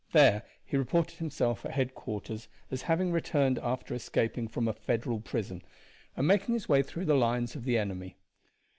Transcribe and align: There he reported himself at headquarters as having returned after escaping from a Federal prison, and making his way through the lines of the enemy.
There 0.13 0.41
he 0.65 0.77
reported 0.77 1.19
himself 1.19 1.63
at 1.63 1.73
headquarters 1.73 2.47
as 2.71 2.81
having 2.81 3.11
returned 3.11 3.59
after 3.59 3.93
escaping 3.93 4.47
from 4.47 4.67
a 4.67 4.73
Federal 4.73 5.19
prison, 5.19 5.61
and 6.17 6.25
making 6.27 6.53
his 6.55 6.67
way 6.67 6.81
through 6.81 7.05
the 7.05 7.13
lines 7.13 7.53
of 7.55 7.65
the 7.65 7.77
enemy. 7.77 8.15